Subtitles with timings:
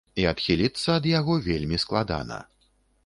[0.21, 2.39] І адхіліцца ад яго вельмі складана.